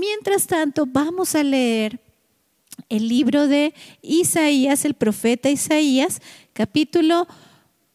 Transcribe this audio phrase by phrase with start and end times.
[0.00, 2.00] Mientras tanto, vamos a leer
[2.88, 6.22] el libro de Isaías, el profeta Isaías,
[6.54, 7.28] capítulo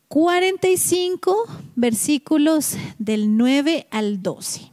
[0.10, 1.36] 45,
[1.76, 4.71] versículos del 9 al 12.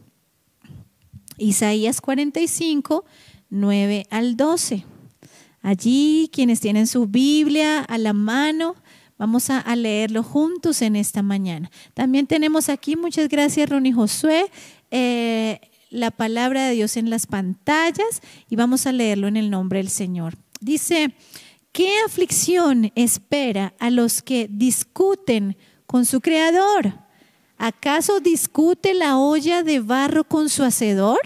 [1.39, 3.03] Isaías 45,
[3.49, 4.85] 9 al 12.
[5.63, 8.75] Allí, quienes tienen su Biblia a la mano,
[9.17, 11.71] vamos a, leerlo juntos en esta mañana.
[11.95, 14.51] También tenemos aquí, muchas gracias Ronnie Josué,
[14.91, 15.59] eh,
[15.93, 19.89] la palabra de Dios en las pantallas y vamos a leerlo en el nombre del
[19.89, 20.35] Señor.
[20.59, 21.13] Dice,
[21.71, 26.93] ¿qué aflicción espera a los que discuten con su Creador?
[27.57, 31.19] ¿Acaso discute la olla de barro con su hacedor?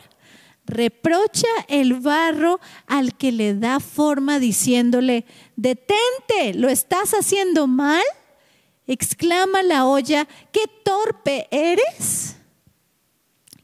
[0.67, 8.03] reprocha el barro al que le da forma diciéndole, detente, lo estás haciendo mal.
[8.85, 12.36] Exclama la olla, qué torpe eres.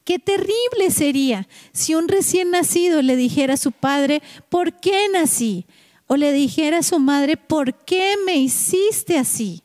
[0.04, 5.66] Qué terrible sería si un recién nacido le dijera a su padre, ¿por qué nací?
[6.08, 9.62] O le dijera a su madre, ¿por qué me hiciste así?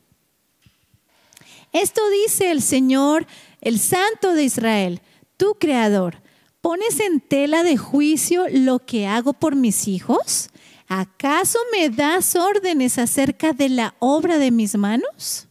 [1.73, 3.27] Esto dice el Señor,
[3.61, 5.01] el Santo de Israel,
[5.37, 6.23] tu Creador
[6.61, 10.51] ¿Pones en tela de juicio lo que hago por mis hijos?
[10.87, 15.48] ¿Acaso me das órdenes acerca de la obra de mis manos?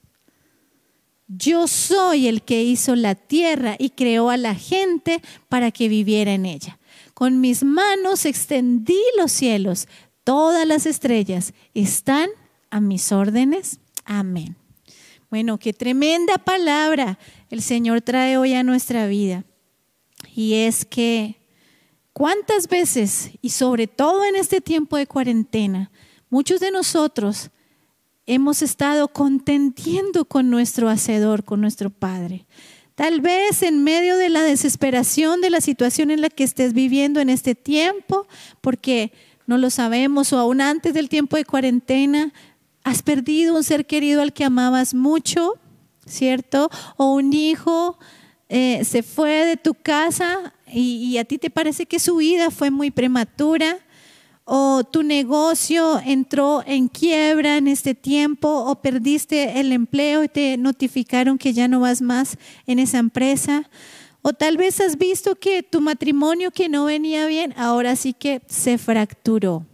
[1.28, 6.34] Yo soy el que hizo la tierra y creó a la gente para que viviera
[6.34, 6.80] en ella.
[7.14, 9.88] Con mis manos extendí los cielos,
[10.24, 12.30] todas las estrellas están
[12.70, 13.80] a mis órdenes.
[14.06, 14.56] Amén.
[15.30, 19.44] Bueno, qué tremenda palabra el Señor trae hoy a nuestra vida
[20.34, 21.36] y es que
[22.14, 25.92] cuántas veces, y sobre todo en este tiempo de cuarentena,
[26.30, 27.50] muchos de nosotros
[28.28, 32.46] hemos estado contendiendo con nuestro Hacedor, con nuestro Padre.
[32.96, 37.20] Tal vez en medio de la desesperación de la situación en la que estés viviendo
[37.20, 38.28] en este tiempo,
[38.62, 39.12] porque
[39.46, 42.34] no lo sabemos, o aún antes del tiempo de cuarentena,
[42.84, 45.54] has perdido un ser querido al que amabas mucho,
[46.06, 46.70] ¿cierto?
[46.98, 47.98] O un hijo
[48.50, 52.72] eh, se fue de tu casa y, a ti te parece que su vida fue
[52.72, 53.78] muy prematura,
[54.50, 60.56] o tu negocio entró en quiebra en este tiempo, o perdiste el empleo y te
[60.56, 63.70] notificaron que ya no vas más en esa empresa,
[64.22, 68.42] o tal vez has visto que tu matrimonio que no venía bien, ahora sí que
[68.48, 69.66] se fracturó.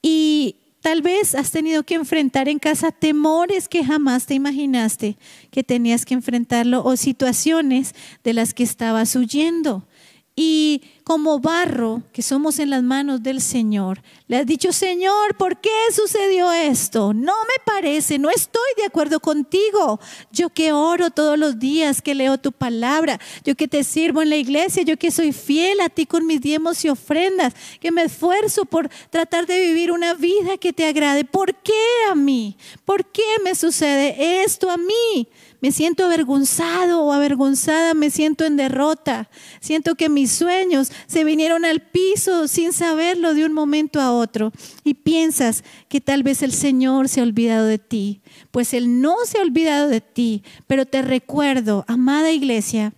[0.00, 5.16] Y Tal vez has tenido que enfrentar en casa temores que jamás te imaginaste
[5.52, 7.94] que tenías que enfrentarlo o situaciones
[8.24, 9.86] de las que estabas huyendo.
[10.34, 15.60] Y como barro que somos en las manos del Señor, le has dicho, Señor, ¿por
[15.60, 17.12] qué sucedió esto?
[17.12, 20.00] No me parece, no estoy de acuerdo contigo.
[20.30, 24.30] Yo que oro todos los días, que leo tu palabra, yo que te sirvo en
[24.30, 28.04] la iglesia, yo que soy fiel a ti con mis diezmos y ofrendas, que me
[28.04, 31.26] esfuerzo por tratar de vivir una vida que te agrade.
[31.26, 32.56] ¿Por qué a mí?
[32.86, 35.28] ¿Por qué me sucede esto a mí?
[35.62, 39.30] Me siento avergonzado o avergonzada, me siento en derrota.
[39.60, 44.52] Siento que mis sueños se vinieron al piso sin saberlo de un momento a otro.
[44.82, 48.22] Y piensas que tal vez el Señor se ha olvidado de ti.
[48.50, 52.92] Pues Él no se ha olvidado de ti, pero te recuerdo, amada iglesia,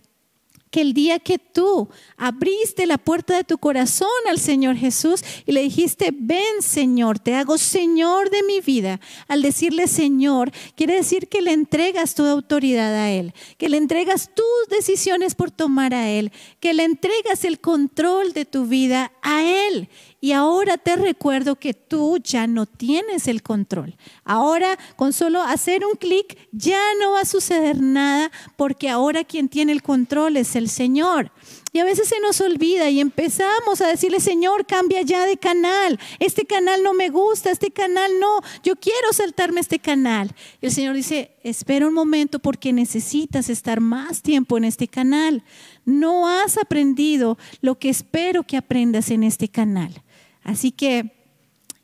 [0.81, 5.61] el día que tú abriste la puerta de tu corazón al Señor Jesús y le
[5.61, 11.41] dijiste, ven Señor, te hago Señor de mi vida, al decirle Señor, quiere decir que
[11.41, 16.31] le entregas tu autoridad a Él, que le entregas tus decisiones por tomar a Él,
[16.59, 19.89] que le entregas el control de tu vida a Él.
[20.25, 23.95] Y ahora te recuerdo que tú ya no tienes el control.
[24.23, 29.49] Ahora con solo hacer un clic ya no va a suceder nada porque ahora quien
[29.49, 31.31] tiene el control es el Señor.
[31.73, 35.99] Y a veces se nos olvida y empezamos a decirle, Señor, cambia ya de canal.
[36.17, 38.39] Este canal no me gusta, este canal no.
[38.63, 40.33] Yo quiero saltarme este canal.
[40.59, 45.43] Y el Señor dice, espera un momento porque necesitas estar más tiempo en este canal.
[45.83, 50.01] No has aprendido lo que espero que aprendas en este canal.
[50.45, 51.11] Así que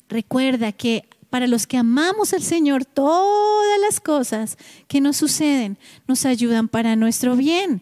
[0.08, 5.78] recuerda que para los que amamos al Señor, todas las cosas que nos suceden
[6.08, 7.82] nos ayudan para nuestro bien.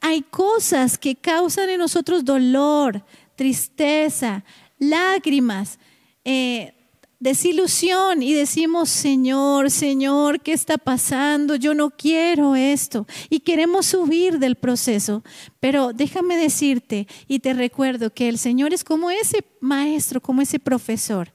[0.00, 3.04] Hay cosas que causan en nosotros dolor,
[3.36, 4.44] tristeza,
[4.78, 5.78] lágrimas,
[6.24, 6.74] eh,
[7.22, 11.54] desilusión y decimos, Señor, Señor, ¿qué está pasando?
[11.54, 13.06] Yo no quiero esto.
[13.30, 15.22] Y queremos subir del proceso.
[15.60, 20.58] Pero déjame decirte y te recuerdo que el Señor es como ese maestro, como ese
[20.58, 21.32] profesor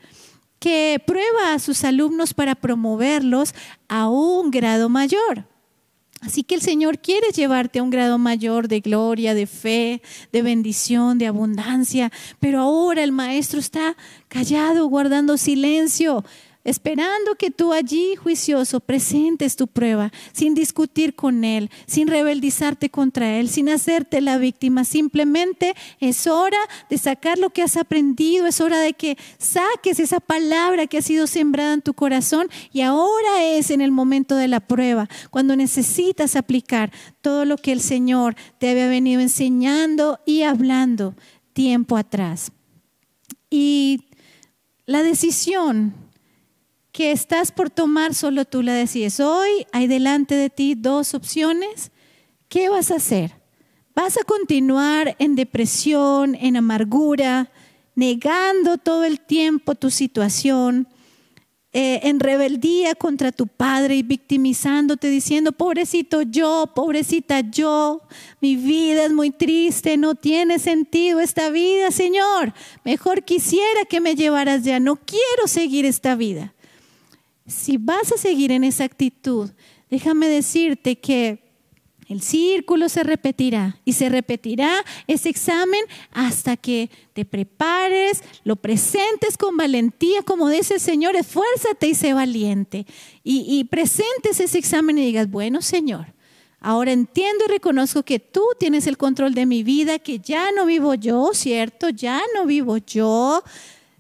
[0.59, 3.53] que prueba a sus alumnos para promoverlos
[3.87, 5.45] a un grado mayor.
[6.21, 10.41] Así que el Señor quiere llevarte a un grado mayor de gloria, de fe, de
[10.41, 12.11] bendición, de abundancia.
[12.39, 13.95] Pero ahora el Maestro está
[14.27, 16.25] callado, guardando silencio,
[16.67, 23.39] esperando que tú allí, juicioso, presentes tu prueba, sin discutir con Él, sin rebeldizarte contra
[23.39, 24.83] Él, sin hacerte la víctima.
[24.83, 26.57] Simplemente es hora
[26.89, 31.01] de sacar lo que has aprendido, es hora de que saques esa palabra que ha
[31.01, 35.55] sido sembrada en tu corazón y ahora es en el momento de la prueba, cuando
[35.55, 36.91] necesitas aplicar
[37.21, 41.15] todo lo que el Señor te había venido enseñando y hablando
[41.53, 42.51] tiempo atrás.
[43.49, 44.03] Y
[44.85, 46.06] la decisión
[46.97, 49.19] que estás por tomar, solo tú la decides.
[49.19, 51.91] Hoy hay delante de ti dos opciones.
[52.49, 53.35] ¿Qué vas a hacer?
[53.93, 57.51] ¿Vas a continuar en depresión, en amargura,
[57.93, 60.87] negando todo el tiempo tu situación,
[61.71, 68.01] eh, en rebeldía contra tu padre y victimizándote, diciendo, pobrecito yo, pobrecita yo,
[68.41, 72.55] mi vida es muy triste, no tiene sentido esta vida, Señor.
[72.83, 76.55] Mejor quisiera que me llevaras ya, no quiero seguir esta vida
[77.47, 79.49] si vas a seguir en esa actitud,
[79.89, 81.47] déjame decirte que
[82.09, 89.37] el círculo se repetirá y se repetirá ese examen hasta que te prepares, lo presentes
[89.37, 92.85] con valentía, como dice el Señor, esfuérzate y sé valiente.
[93.23, 96.13] Y, y presentes ese examen y digas, bueno Señor,
[96.61, 100.65] ahora entiendo y reconozco que tú tienes el control de mi vida, que ya no
[100.65, 101.89] vivo yo, ¿cierto?
[101.89, 103.43] Ya no vivo yo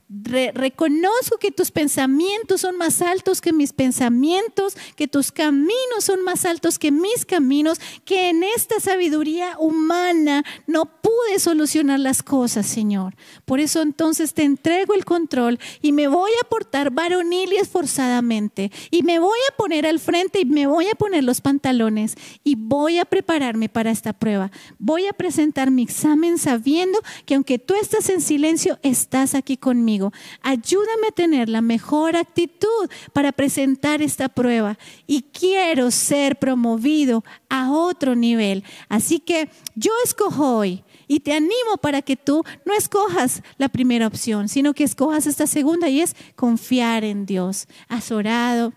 [0.09, 6.45] reconozco que tus pensamientos son más altos que mis pensamientos, que tus caminos son más
[6.45, 13.15] altos que mis caminos, que en esta sabiduría humana no pude solucionar las cosas, Señor.
[13.43, 18.71] Por eso entonces te entrego el control y me voy a portar varonil y esforzadamente
[18.91, 22.15] y me voy a poner al frente y me voy a poner los pantalones
[22.45, 24.51] y voy a prepararme para esta prueba.
[24.79, 29.96] Voy a presentar mi examen sabiendo que aunque tú estás en silencio, estás aquí conmigo
[30.41, 37.71] Ayúdame a tener la mejor actitud para presentar esta prueba y quiero ser promovido a
[37.71, 38.63] otro nivel.
[38.89, 44.07] Así que yo escojo hoy y te animo para que tú no escojas la primera
[44.07, 47.67] opción, sino que escojas esta segunda y es confiar en Dios.
[47.87, 48.73] Has orado,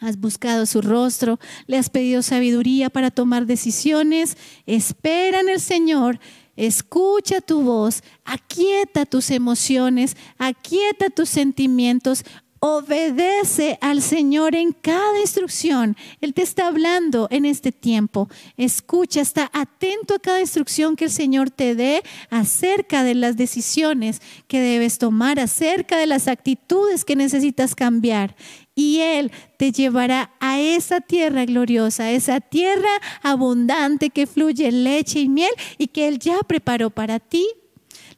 [0.00, 4.36] has buscado su rostro, le has pedido sabiduría para tomar decisiones.
[4.66, 6.18] Espera en el Señor
[6.56, 12.24] Escucha tu voz, aquieta tus emociones, aquieta tus sentimientos,
[12.64, 15.96] obedece al Señor en cada instrucción.
[16.20, 18.28] Él te está hablando en este tiempo.
[18.56, 24.22] Escucha, está atento a cada instrucción que el Señor te dé acerca de las decisiones
[24.46, 28.36] que debes tomar, acerca de las actitudes que necesitas cambiar
[28.74, 32.90] y Él te llevará a esa tierra gloriosa, esa tierra
[33.22, 37.46] abundante que fluye leche y miel y que Él ya preparó para ti.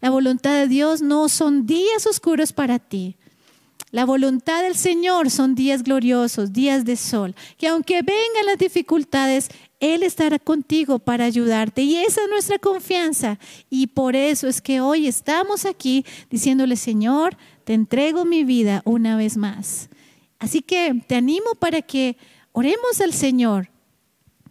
[0.01, 3.17] La voluntad de Dios no son días oscuros para ti.
[3.91, 9.49] La voluntad del Señor son días gloriosos, días de sol, que aunque vengan las dificultades,
[9.79, 11.83] Él estará contigo para ayudarte.
[11.83, 13.39] Y esa es nuestra confianza.
[13.71, 19.17] Y por eso es que hoy estamos aquí diciéndole, Señor, te entrego mi vida una
[19.17, 19.89] vez más.
[20.45, 22.19] Así que te animo para que
[22.53, 23.71] oremos al Señor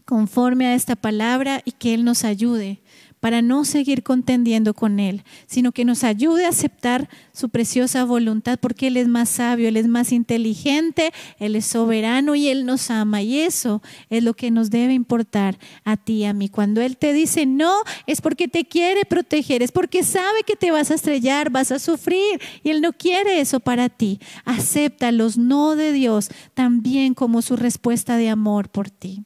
[0.05, 2.81] conforme a esta palabra y que Él nos ayude
[3.23, 8.59] para no seguir contendiendo con Él, sino que nos ayude a aceptar su preciosa voluntad,
[8.59, 12.91] porque Él es más sabio, Él es más inteligente, Él es soberano y Él nos
[12.91, 13.21] ama.
[13.21, 16.49] Y eso es lo que nos debe importar a ti y a mí.
[16.49, 17.73] Cuando Él te dice no,
[18.07, 21.79] es porque te quiere proteger, es porque sabe que te vas a estrellar, vas a
[21.79, 24.19] sufrir, y Él no quiere eso para ti.
[24.43, 29.23] Acepta los no de Dios también como su respuesta de amor por ti.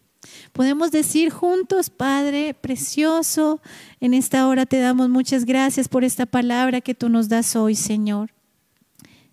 [0.58, 3.62] Podemos decir juntos, Padre precioso,
[4.00, 7.76] en esta hora te damos muchas gracias por esta palabra que tú nos das hoy,
[7.76, 8.32] Señor.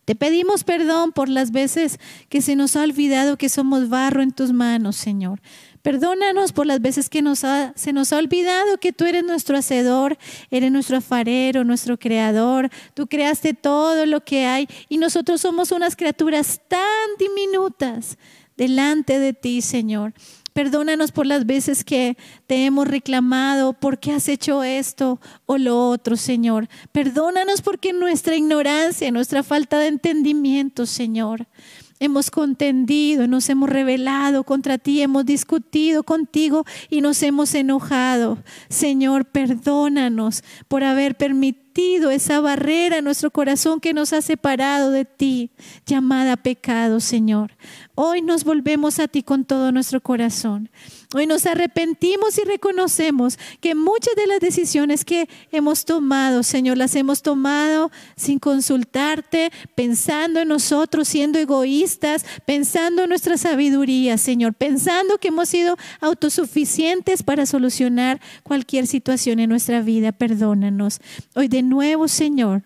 [0.05, 4.33] Te pedimos perdón por las veces que se nos ha olvidado que somos barro en
[4.33, 5.41] tus manos, Señor.
[5.81, 7.23] Perdónanos por las veces que
[7.75, 10.19] se nos ha olvidado que tú eres nuestro hacedor,
[10.51, 12.69] eres nuestro afarero, nuestro creador.
[12.93, 16.83] Tú creaste todo lo que hay y nosotros somos unas criaturas tan
[17.19, 18.19] diminutas
[18.59, 20.13] delante de ti, Señor.
[20.55, 25.89] Perdónanos por las veces que te hemos reclamado, por qué has hecho esto o lo
[25.89, 26.69] otro, Señor.
[26.93, 31.49] Perdónanos porque nuestra ignorancia, nuestra falta de entendimiento, Señor.
[31.99, 38.39] Hemos contendido, nos hemos rebelado contra ti, hemos discutido contigo y nos hemos enojado.
[38.69, 41.64] Señor, perdónanos por haber permitido
[42.11, 45.51] esa barrera nuestro corazón que nos ha separado de ti,
[45.87, 47.53] llamada pecado, Señor.
[47.95, 50.71] Hoy nos volvemos a ti con todo nuestro corazón.
[51.15, 56.97] Hoy nos arrepentimos y reconocemos que muchas de las decisiones que hemos tomado, Señor, las
[56.97, 65.19] hemos tomado sin consultarte, pensando en nosotros, siendo egoístas, pensando en nuestra sabiduría, Señor, pensando
[65.19, 70.11] que hemos sido autosuficientes para solucionar cualquier situación en nuestra vida.
[70.11, 71.01] Perdónanos.
[71.37, 72.65] Hoy de nuevo, Señor,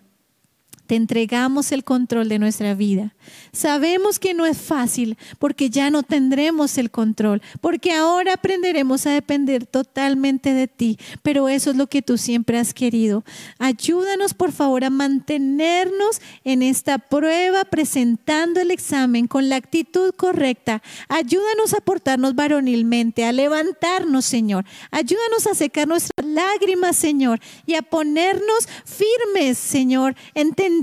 [0.89, 3.13] te entregamos el control de nuestra vida.
[3.51, 9.11] Sabemos que no es fácil porque ya no tendremos el control, porque ahora aprenderemos a
[9.11, 13.23] depender totalmente de ti, pero eso es lo que tú siempre has querido.
[13.59, 20.81] Ayúdanos por favor a mantenernos en esta prueba presentando el examen con la actitud correcta.
[21.07, 24.65] Ayúdanos a portarnos varonilmente, a levantarnos, Señor.
[24.89, 30.78] Ayúdanos a secar nuestras lágrimas, Señor, y a ponernos firmes, Señor, entendiendo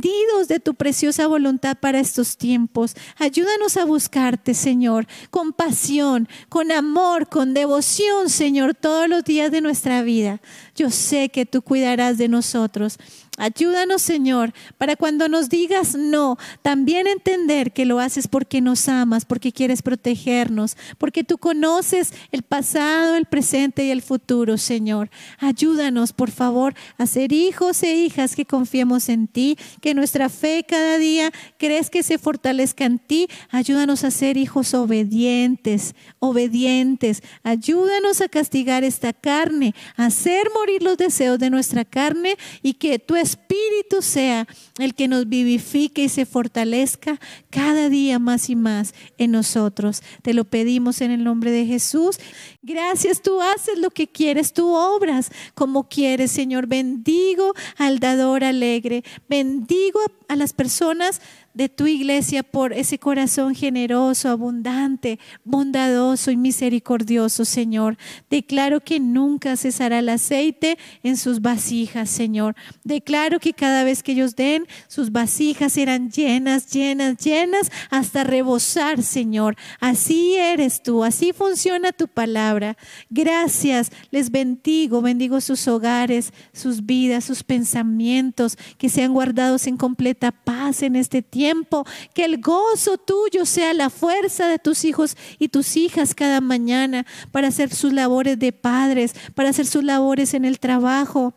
[0.49, 2.95] de tu preciosa voluntad para estos tiempos.
[3.17, 9.61] Ayúdanos a buscarte, Señor, con pasión, con amor, con devoción, Señor, todos los días de
[9.61, 10.41] nuestra vida.
[10.75, 12.99] Yo sé que tú cuidarás de nosotros.
[13.37, 19.25] Ayúdanos, Señor, para cuando nos digas no, también entender que lo haces porque nos amas,
[19.25, 25.11] porque quieres protegernos, porque tú conoces el pasado, el presente y el futuro, Señor.
[25.39, 30.65] Ayúdanos, por favor, a ser hijos e hijas que confiemos en ti, que nuestra fe
[30.67, 33.29] cada día crees que se fortalezca en ti.
[33.51, 37.23] Ayúdanos a ser hijos obedientes, obedientes.
[37.43, 42.99] Ayúdanos a castigar esta carne, a hacer morir los deseos de nuestra carne y que
[42.99, 44.47] tú Espíritu sea
[44.79, 50.03] el que nos vivifique y se fortalezca cada día más y más en nosotros.
[50.23, 52.19] Te lo pedimos en el nombre de Jesús.
[52.63, 56.67] Gracias, tú haces lo que quieres, tú obras como quieres, Señor.
[56.67, 61.21] Bendigo al dador alegre, bendigo a las personas
[61.57, 67.97] de tu iglesia por ese corazón generoso, abundante, bondadoso y misericordioso, Señor.
[68.29, 72.55] Declaro que nunca cesará el aceite en sus vasijas, Señor.
[72.85, 79.03] Declaro que cada vez que ellos den, sus vasijas serán llenas, llenas, llenas, hasta rebosar,
[79.03, 79.57] Señor.
[79.81, 82.77] Así eres tú, así funciona tu palabra.
[83.09, 89.79] Gracias, les bendigo, bendigo sus hogares, sus vidas, sus pensamientos, que sean guardados en
[90.17, 95.49] paz en este tiempo que el gozo tuyo sea la fuerza de tus hijos y
[95.49, 100.45] tus hijas cada mañana para hacer sus labores de padres, para hacer sus labores en
[100.45, 101.35] el trabajo.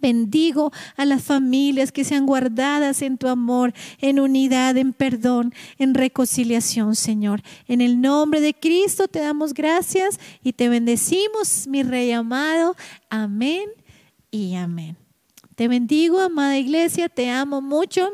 [0.00, 5.94] Bendigo a las familias que sean guardadas en tu amor, en unidad, en perdón, en
[5.94, 7.42] reconciliación, Señor.
[7.68, 12.76] En el nombre de Cristo te damos gracias y te bendecimos, mi Rey amado.
[13.10, 13.68] Amén
[14.30, 14.96] y amén.
[15.60, 18.10] Te bendigo, amada iglesia, te amo mucho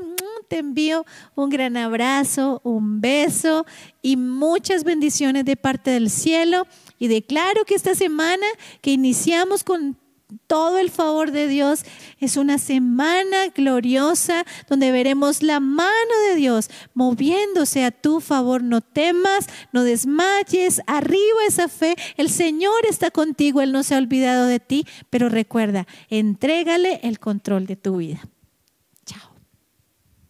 [0.49, 3.67] te envío un gran abrazo, un beso
[4.03, 6.67] y muchas bendiciones de parte del cielo.
[6.99, 8.47] Y declaro que esta semana
[8.81, 9.99] que iniciamos con
[10.47, 11.85] todo el favor de Dios
[12.19, 15.93] es una semana gloriosa donde veremos la mano
[16.29, 18.63] de Dios moviéndose a tu favor.
[18.63, 21.97] No temas, no desmayes, arriba esa fe.
[22.17, 27.19] El Señor está contigo, Él no se ha olvidado de ti, pero recuerda, entrégale el
[27.19, 28.21] control de tu vida.